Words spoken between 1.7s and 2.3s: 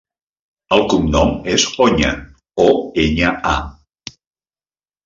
Oña: